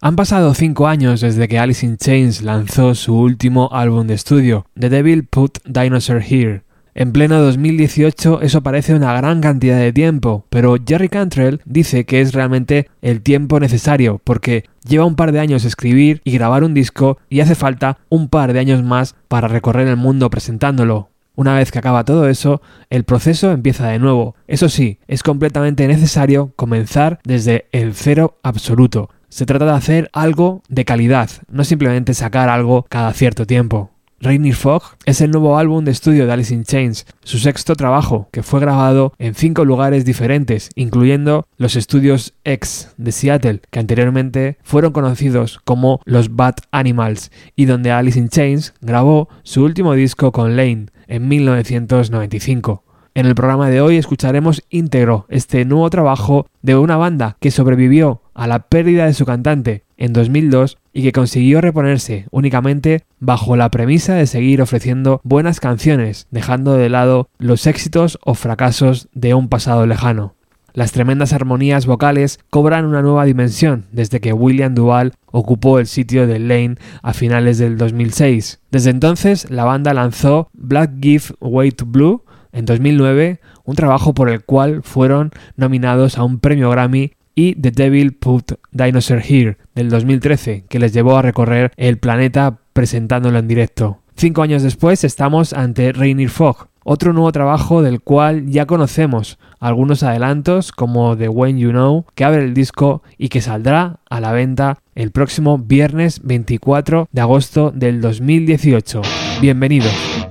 [0.00, 4.64] Han pasado cinco años desde que Alice in Chains lanzó su último álbum de estudio,
[4.78, 6.62] The Devil Put Dinosaur Here.
[6.94, 12.20] En pleno 2018 eso parece una gran cantidad de tiempo, pero Jerry Cantrell dice que
[12.20, 16.74] es realmente el tiempo necesario porque lleva un par de años escribir y grabar un
[16.74, 21.08] disco y hace falta un par de años más para recorrer el mundo presentándolo.
[21.34, 24.36] Una vez que acaba todo eso, el proceso empieza de nuevo.
[24.46, 29.10] Eso sí, es completamente necesario comenzar desde el cero absoluto.
[29.28, 33.90] Se trata de hacer algo de calidad, no simplemente sacar algo cada cierto tiempo.
[34.20, 38.28] Rainy Fog es el nuevo álbum de estudio de Alice in Chains, su sexto trabajo,
[38.32, 44.58] que fue grabado en cinco lugares diferentes, incluyendo los estudios X de Seattle, que anteriormente
[44.64, 50.32] fueron conocidos como los Bad Animals, y donde Alice in Chains grabó su último disco
[50.32, 52.82] con Lane en 1995.
[53.18, 58.22] En el programa de hoy escucharemos íntegro este nuevo trabajo de una banda que sobrevivió
[58.32, 63.72] a la pérdida de su cantante en 2002 y que consiguió reponerse únicamente bajo la
[63.72, 69.48] premisa de seguir ofreciendo buenas canciones, dejando de lado los éxitos o fracasos de un
[69.48, 70.36] pasado lejano.
[70.72, 76.28] Las tremendas armonías vocales cobran una nueva dimensión desde que William Duval ocupó el sitio
[76.28, 78.60] de Lane a finales del 2006.
[78.70, 84.28] Desde entonces, la banda lanzó Black Give Way to Blue, en 2009, un trabajo por
[84.28, 89.90] el cual fueron nominados a un premio Grammy y The Devil Put Dinosaur Here del
[89.90, 93.98] 2013, que les llevó a recorrer el planeta presentándolo en directo.
[94.16, 100.02] Cinco años después estamos ante Rainier Fog, otro nuevo trabajo del cual ya conocemos algunos
[100.02, 104.32] adelantos como The When You Know, que abre el disco y que saldrá a la
[104.32, 109.02] venta el próximo viernes 24 de agosto del 2018.
[109.40, 110.27] Bienvenidos.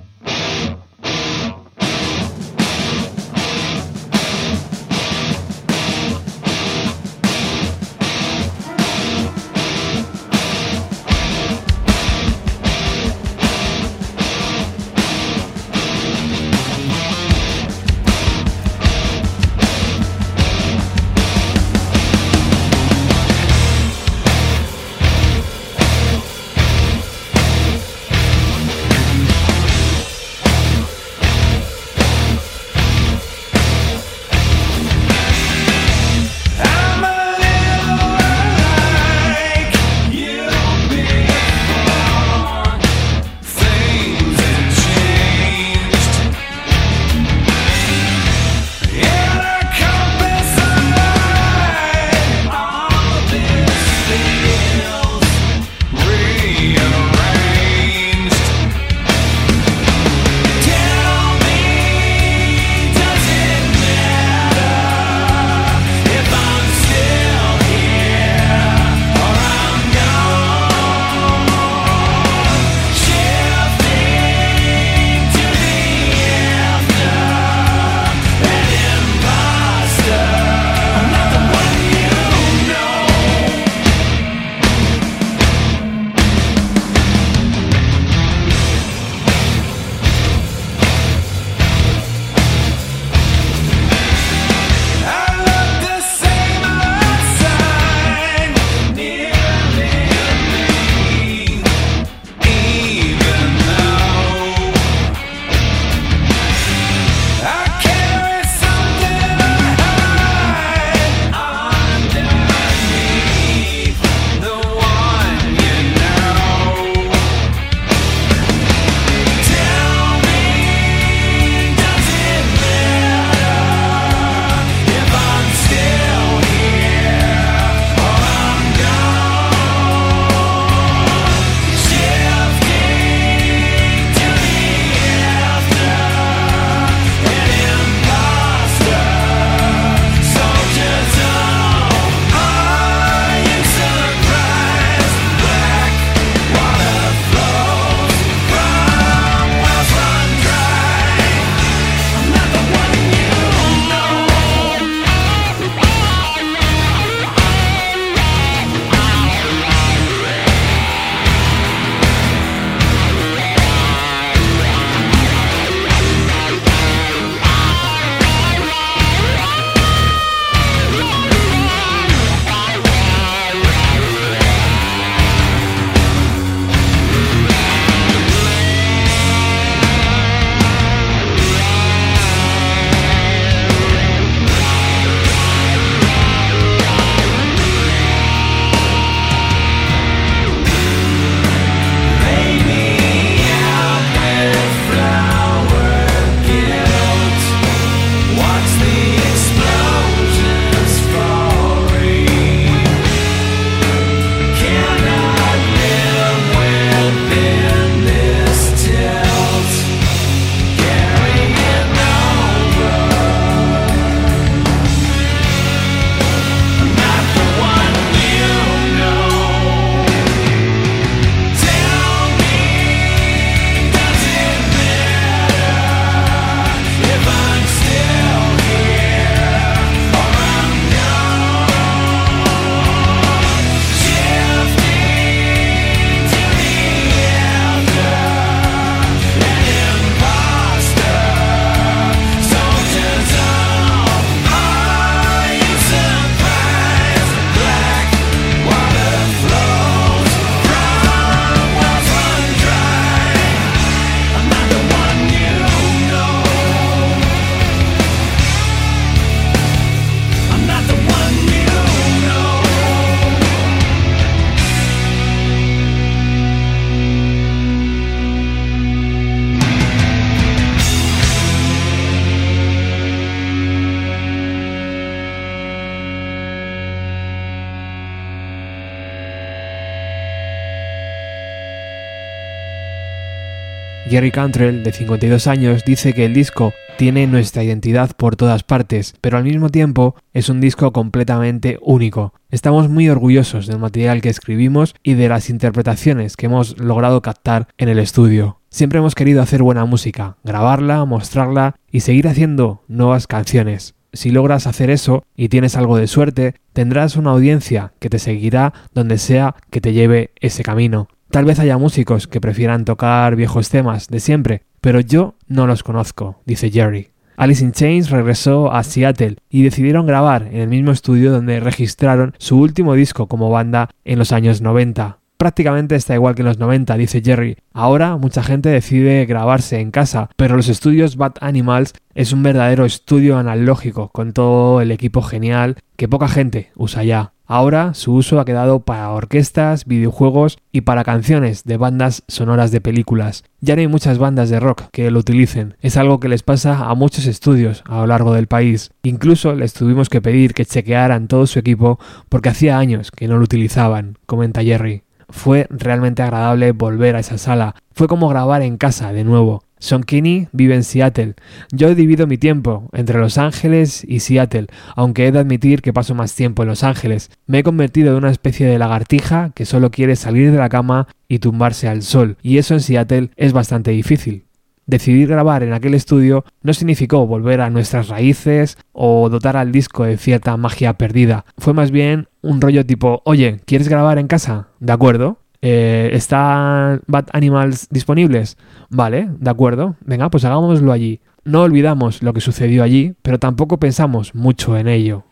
[284.17, 289.13] Jerry Cantrell, de 52 años, dice que el disco tiene nuestra identidad por todas partes,
[289.21, 292.33] pero al mismo tiempo es un disco completamente único.
[292.49, 297.67] Estamos muy orgullosos del material que escribimos y de las interpretaciones que hemos logrado captar
[297.77, 298.59] en el estudio.
[298.71, 303.93] Siempre hemos querido hacer buena música, grabarla, mostrarla y seguir haciendo nuevas canciones.
[304.13, 308.73] Si logras hacer eso y tienes algo de suerte, tendrás una audiencia que te seguirá
[308.95, 311.07] donde sea que te lleve ese camino.
[311.29, 315.83] Tal vez haya músicos que prefieran tocar viejos temas de siempre, pero yo no los
[315.83, 317.09] conozco, dice Jerry.
[317.35, 322.33] Alice in Chains regresó a Seattle y decidieron grabar en el mismo estudio donde registraron
[322.39, 325.19] su último disco como banda en los años 90.
[325.37, 327.57] Prácticamente está igual que en los 90, dice Jerry.
[327.71, 332.85] Ahora mucha gente decide grabarse en casa, pero los estudios Bad Animals es un verdadero
[332.85, 337.33] estudio analógico con todo el equipo genial que poca gente usa ya.
[337.49, 342.81] Ahora su uso ha quedado para orquestas, videojuegos y para canciones de bandas sonoras de
[342.81, 343.45] películas.
[343.61, 345.77] Ya no hay muchas bandas de rock que lo utilicen.
[345.79, 348.91] Es algo que les pasa a muchos estudios a lo largo del país.
[349.03, 353.37] Incluso les tuvimos que pedir que chequearan todo su equipo porque hacía años que no
[353.37, 355.03] lo utilizaban, comenta Jerry.
[355.29, 357.75] Fue realmente agradable volver a esa sala.
[357.93, 359.63] Fue como grabar en casa de nuevo.
[359.79, 361.35] Son Kinney vive en Seattle.
[361.71, 366.15] Yo divido mi tiempo entre Los Ángeles y Seattle, aunque he de admitir que paso
[366.15, 367.29] más tiempo en Los Ángeles.
[367.45, 371.07] Me he convertido en una especie de lagartija que solo quiere salir de la cama
[371.27, 374.47] y tumbarse al sol, y eso en Seattle es bastante difícil.
[374.87, 380.05] Decidir grabar en aquel estudio no significó volver a nuestras raíces o dotar al disco
[380.05, 381.43] de cierta magia perdida.
[381.57, 384.69] Fue más bien un rollo tipo, oye, ¿quieres grabar en casa?
[384.79, 385.39] ¿De acuerdo?
[385.61, 388.57] Eh, ¿Están Bad Animals disponibles?
[388.89, 389.95] Vale, de acuerdo.
[390.05, 391.19] Venga, pues hagámoslo allí.
[391.43, 395.23] No olvidamos lo que sucedió allí, pero tampoco pensamos mucho en ello.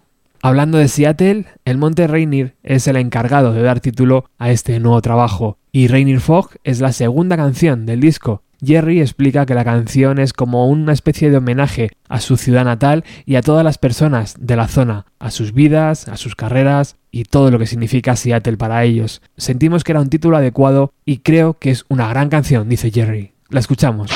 [0.42, 5.01] Hablando de Seattle, el Monte Rainier es el encargado de dar título a este nuevo
[5.01, 8.44] trabajo, y Rainier Fog es la segunda canción del disco.
[8.64, 13.04] Jerry explica que la canción es como una especie de homenaje a su ciudad natal
[13.26, 17.24] y a todas las personas de la zona, a sus vidas, a sus carreras y
[17.24, 19.22] todo lo que significa Seattle para ellos.
[19.38, 23.32] Sentimos que era un título adecuado y creo que es una gran canción, dice Jerry.
[23.50, 24.12] La escuchamos.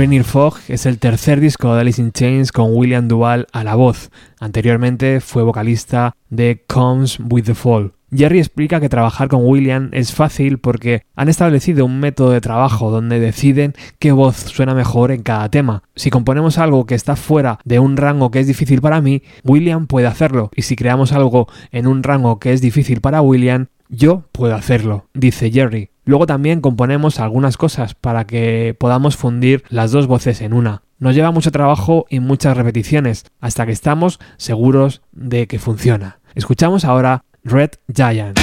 [0.00, 3.74] Rainier Fog es el tercer disco de Alice in Chains con William Duval a la
[3.74, 4.10] voz.
[4.38, 7.92] Anteriormente fue vocalista de Comes with the Fall.
[8.10, 12.90] Jerry explica que trabajar con William es fácil porque han establecido un método de trabajo
[12.90, 15.82] donde deciden qué voz suena mejor en cada tema.
[15.94, 19.86] Si componemos algo que está fuera de un rango que es difícil para mí, William
[19.86, 24.24] puede hacerlo, y si creamos algo en un rango que es difícil para William, yo
[24.32, 25.89] puedo hacerlo, dice Jerry.
[26.04, 30.82] Luego también componemos algunas cosas para que podamos fundir las dos voces en una.
[30.98, 36.20] Nos lleva mucho trabajo y muchas repeticiones hasta que estamos seguros de que funciona.
[36.34, 38.38] Escuchamos ahora Red Giant.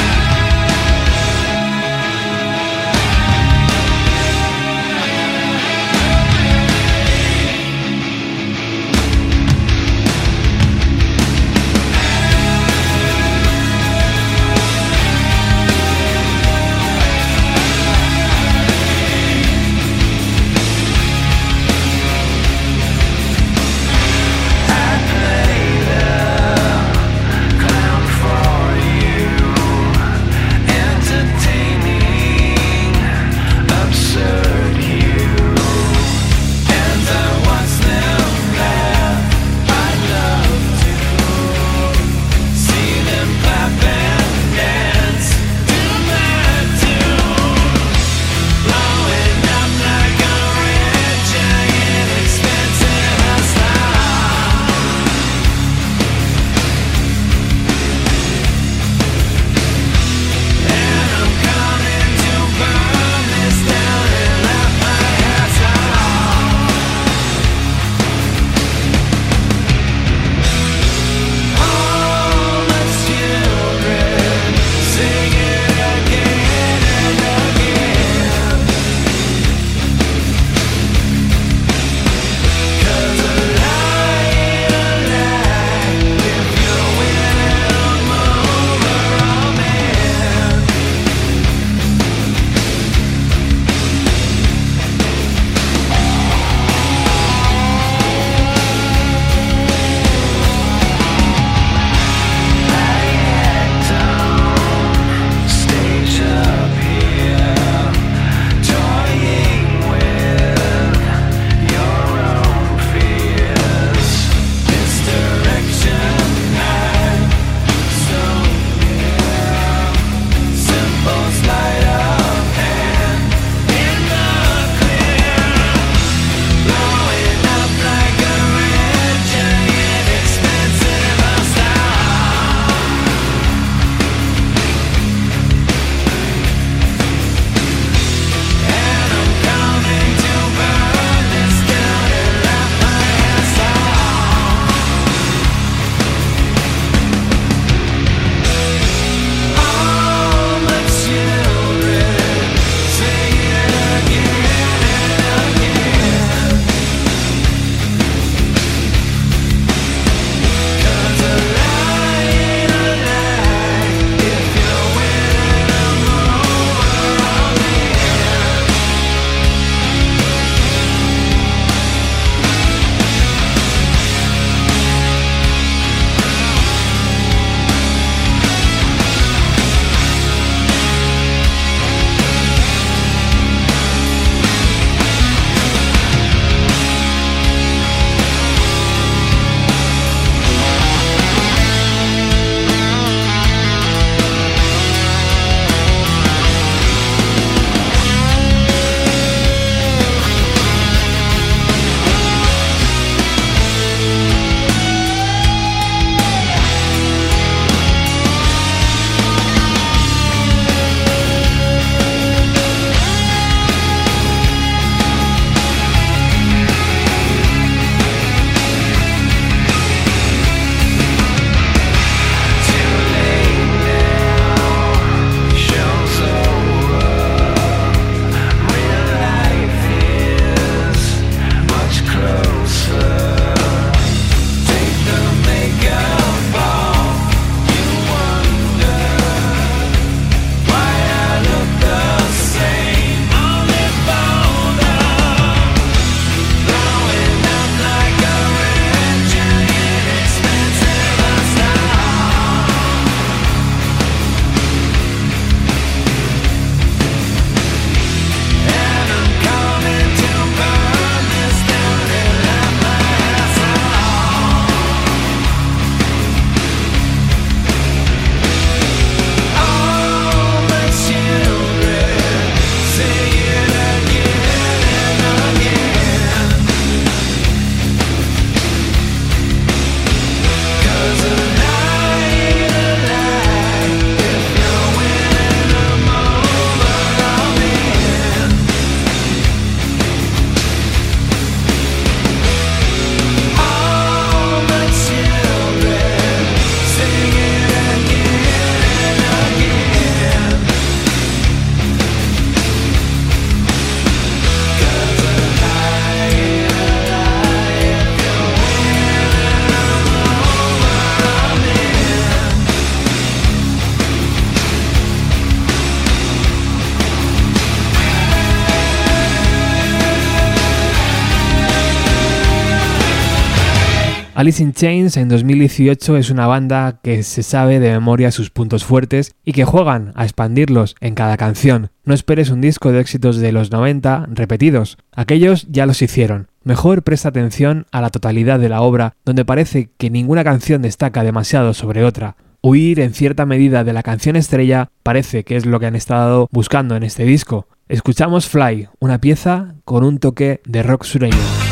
[324.38, 328.86] Alice in Chains en 2018 es una banda que se sabe de memoria sus puntos
[328.86, 331.90] fuertes y que juegan a expandirlos en cada canción.
[332.06, 336.50] No esperes un disco de éxitos de los 90 repetidos, aquellos ya los hicieron.
[336.64, 341.24] Mejor presta atención a la totalidad de la obra, donde parece que ninguna canción destaca
[341.24, 342.36] demasiado sobre otra.
[342.62, 346.48] Huir en cierta medida de la canción estrella parece que es lo que han estado
[346.52, 347.66] buscando en este disco.
[347.90, 351.67] Escuchamos Fly, una pieza con un toque de rock sureño.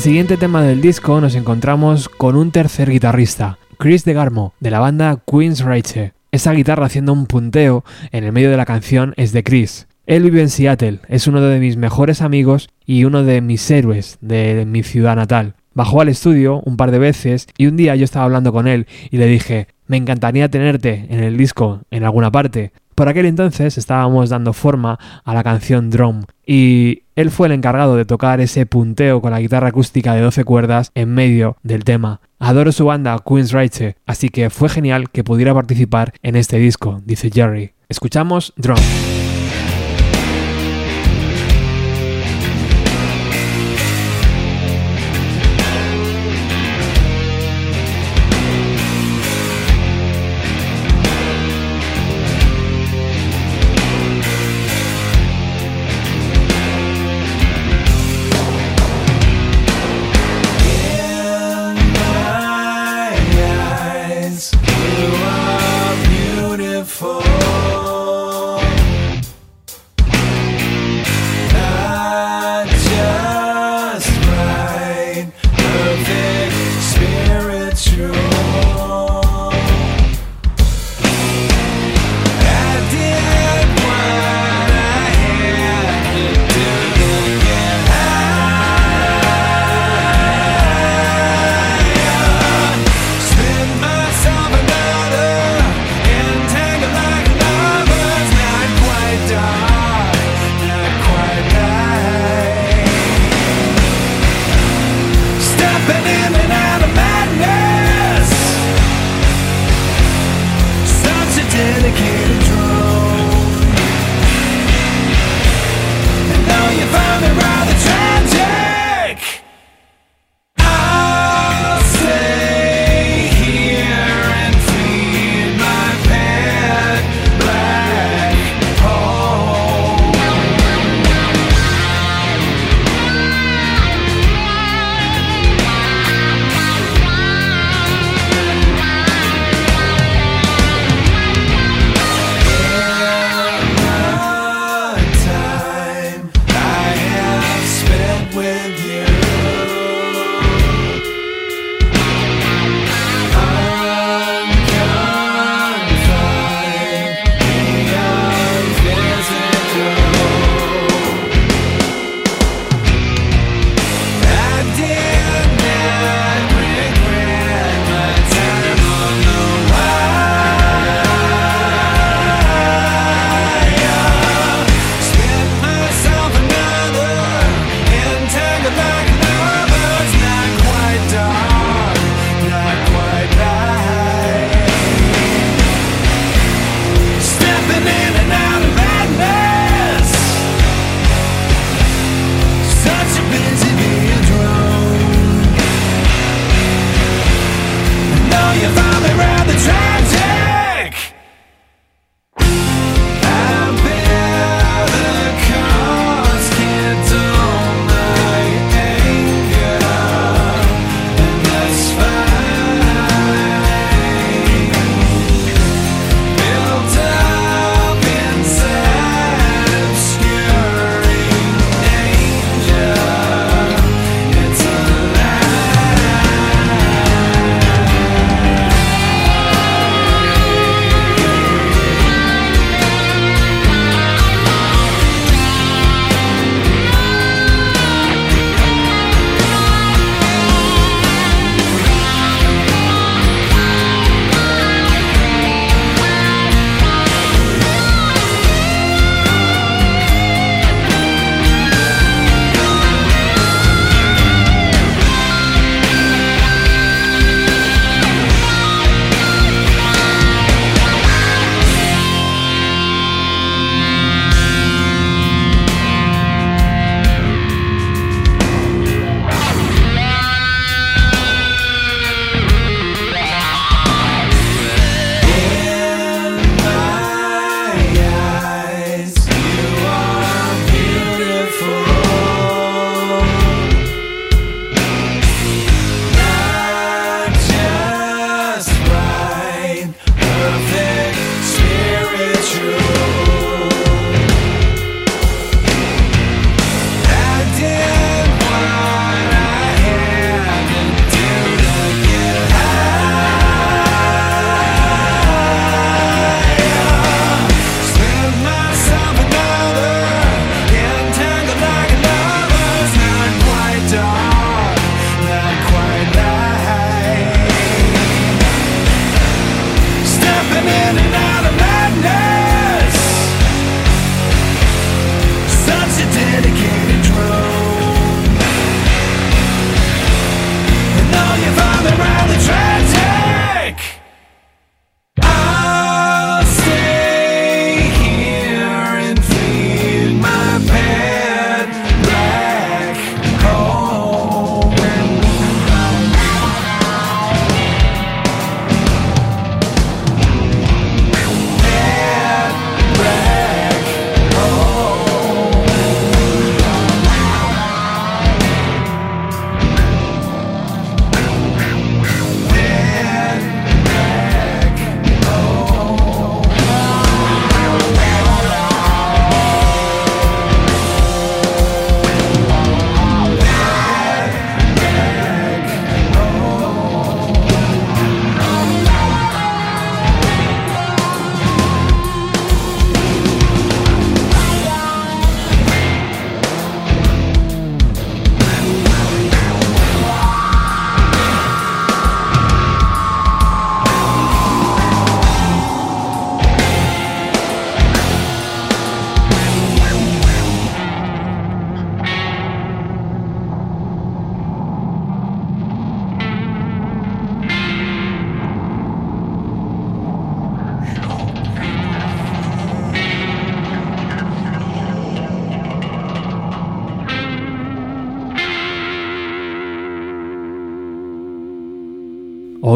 [0.00, 4.80] El siguiente tema del disco nos encontramos con un tercer guitarrista, Chris DeGarmo, de la
[4.80, 6.14] banda Queen's Rage.
[6.32, 9.88] Esa guitarra haciendo un punteo en el medio de la canción es de Chris.
[10.06, 14.16] Él vive en Seattle, es uno de mis mejores amigos y uno de mis héroes
[14.22, 15.52] de mi ciudad natal.
[15.74, 18.86] Bajó al estudio un par de veces y un día yo estaba hablando con él
[19.10, 22.72] y le dije, me encantaría tenerte en el disco en alguna parte.
[23.00, 27.96] Por aquel entonces estábamos dando forma a la canción Drum y él fue el encargado
[27.96, 32.20] de tocar ese punteo con la guitarra acústica de 12 cuerdas en medio del tema.
[32.38, 37.00] Adoro su banda Queen's Rage, así que fue genial que pudiera participar en este disco,
[37.06, 37.72] dice Jerry.
[37.88, 38.76] Escuchamos Drum.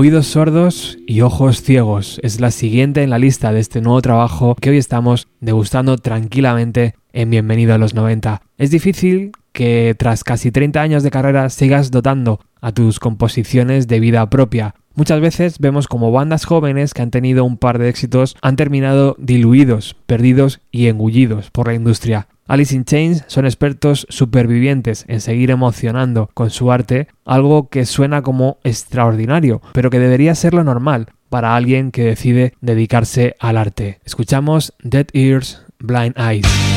[0.05, 4.55] Oídos sordos y ojos ciegos es la siguiente en la lista de este nuevo trabajo
[4.55, 8.43] que hoy estamos degustando tranquilamente en Bienvenido a los 90.
[8.59, 13.99] Es difícil que tras casi 30 años de carrera sigas dotando a tus composiciones de
[13.99, 14.75] vida propia.
[14.95, 19.17] Muchas veces vemos como bandas jóvenes que han tenido un par de éxitos han terminado
[19.19, 22.29] diluidos, perdidos y engullidos por la industria.
[22.47, 28.23] Alice in Chains son expertos supervivientes en seguir emocionando con su arte, algo que suena
[28.23, 34.01] como extraordinario, pero que debería ser lo normal para alguien que decide dedicarse al arte.
[34.05, 36.74] Escuchamos Dead Ears, Blind Eyes.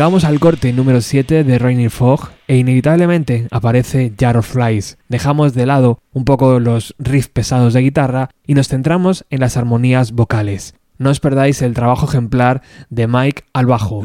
[0.00, 4.96] Llegamos al corte número 7 de Rainy Fog e inevitablemente aparece Jar of Flies.
[5.10, 9.58] Dejamos de lado un poco los riffs pesados de guitarra y nos centramos en las
[9.58, 10.74] armonías vocales.
[10.96, 14.02] No os perdáis el trabajo ejemplar de Mike al bajo.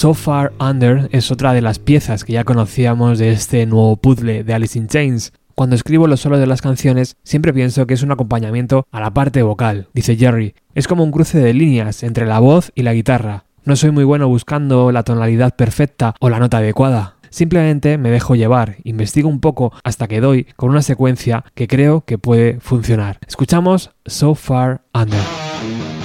[0.00, 4.44] So Far Under es otra de las piezas que ya conocíamos de este nuevo puzzle
[4.44, 5.34] de Alice in Chains.
[5.54, 9.12] Cuando escribo los solos de las canciones, siempre pienso que es un acompañamiento a la
[9.12, 10.54] parte vocal, dice Jerry.
[10.74, 13.44] Es como un cruce de líneas entre la voz y la guitarra.
[13.66, 17.16] No soy muy bueno buscando la tonalidad perfecta o la nota adecuada.
[17.28, 22.06] Simplemente me dejo llevar, investigo un poco hasta que doy con una secuencia que creo
[22.06, 23.18] que puede funcionar.
[23.28, 25.99] Escuchamos So Far Under.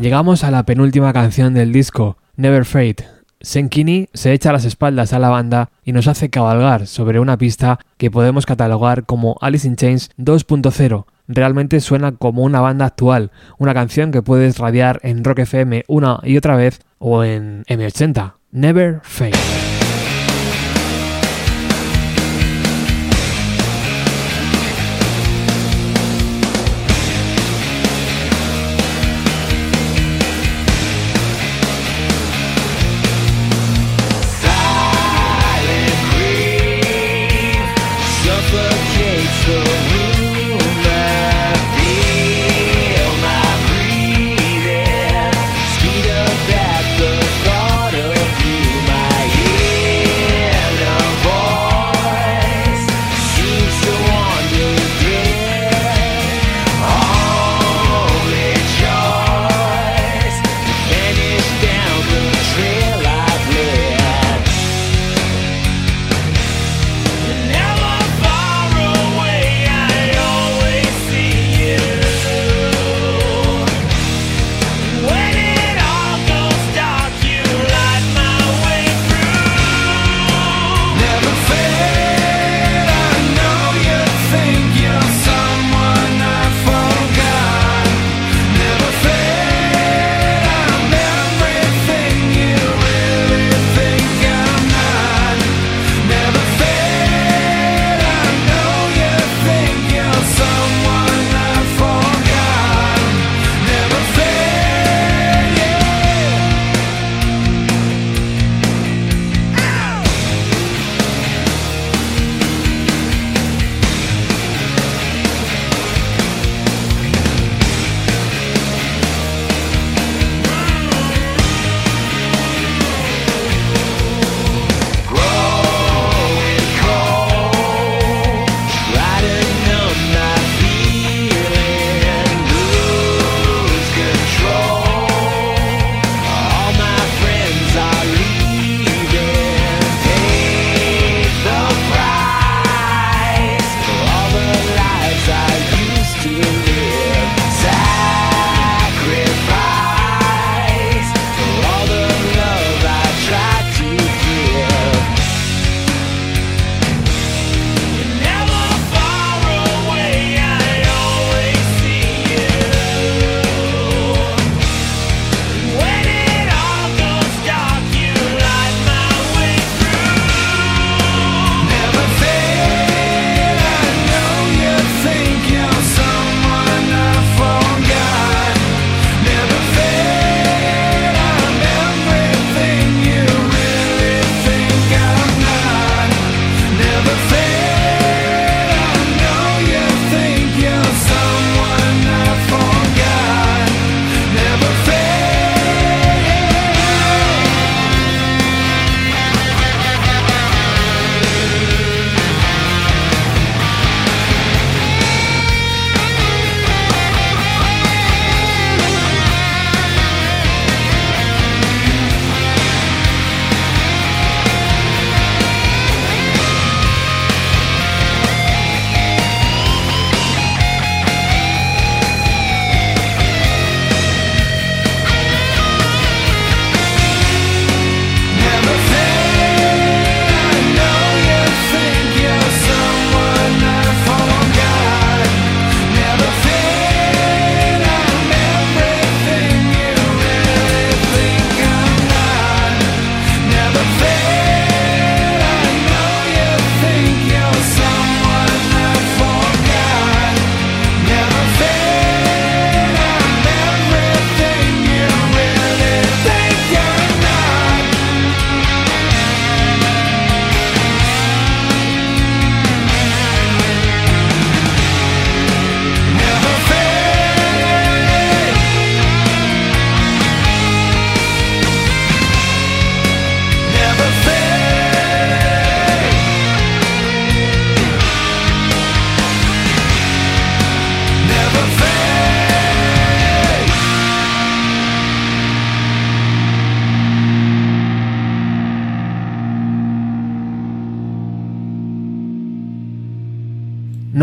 [0.00, 2.96] Llegamos a la penúltima canción del disco, Never Fade.
[3.42, 7.78] Senkini se echa las espaldas a la banda y nos hace cabalgar sobre una pista
[7.98, 11.04] que podemos catalogar como Alice in Chains 2.0.
[11.28, 16.18] Realmente suena como una banda actual, una canción que puedes radiar en Rock FM una
[16.22, 18.36] y otra vez o en M80.
[18.52, 19.79] Never Fade.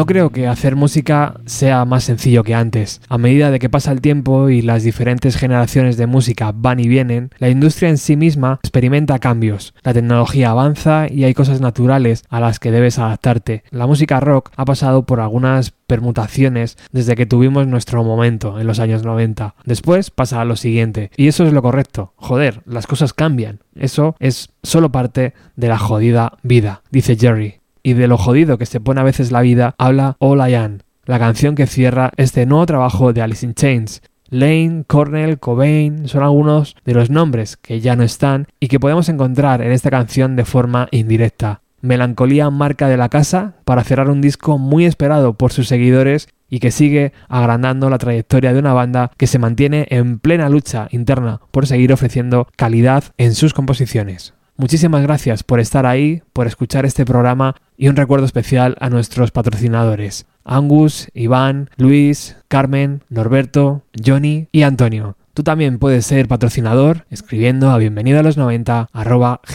[0.08, 3.02] Creo que hacer música sea más sencillo que antes.
[3.10, 6.88] A medida de que pasa el tiempo y las diferentes generaciones de música van y
[6.88, 9.76] vienen, la industria en sí misma experimenta cambios.
[9.84, 13.64] La tecnología avanza y hay cosas naturales a las que debes adaptarte.
[13.70, 18.80] La música rock ha pasado por algunas permutaciones desde que tuvimos nuestro momento en los
[18.80, 19.56] años 90.
[19.66, 21.12] Después pasa a lo siguiente.
[21.18, 22.14] Y eso es lo correcto.
[22.16, 23.60] Joder, las cosas cambian.
[23.76, 28.66] Eso es solo parte de la jodida vida, dice Jerry y de lo jodido que
[28.66, 32.46] se pone a veces la vida, habla All I Am, la canción que cierra este
[32.46, 34.02] nuevo trabajo de Alice in Chains.
[34.30, 39.08] Lane, Cornell, Cobain son algunos de los nombres que ya no están y que podemos
[39.08, 41.62] encontrar en esta canción de forma indirecta.
[41.80, 46.60] Melancolía marca de la casa para cerrar un disco muy esperado por sus seguidores y
[46.60, 51.40] que sigue agrandando la trayectoria de una banda que se mantiene en plena lucha interna
[51.52, 54.34] por seguir ofreciendo calidad en sus composiciones.
[54.58, 59.30] Muchísimas gracias por estar ahí, por escuchar este programa y un recuerdo especial a nuestros
[59.30, 60.26] patrocinadores.
[60.44, 65.16] Angus, Iván, Luis, Carmen, Norberto, Johnny y Antonio.
[65.36, 68.90] Tú también puedes ser patrocinador escribiendo a bienvenido a los 90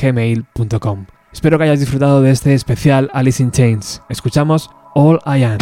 [0.00, 1.06] gmail.com.
[1.32, 4.02] Espero que hayas disfrutado de este especial Alice in Chains.
[4.08, 5.58] Escuchamos All I Am.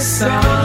[0.00, 0.59] song.